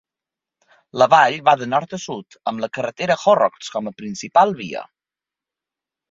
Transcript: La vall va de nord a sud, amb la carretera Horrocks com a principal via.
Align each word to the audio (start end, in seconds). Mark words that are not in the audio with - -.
La 0.99 1.07
vall 1.13 1.35
va 1.49 1.53
de 1.59 1.67
nord 1.73 1.91
a 1.97 1.99
sud, 2.05 2.37
amb 2.51 2.63
la 2.63 2.69
carretera 2.77 3.17
Horrocks 3.25 3.69
com 3.75 3.91
a 3.91 3.93
principal 3.99 4.55
via. 4.63 4.83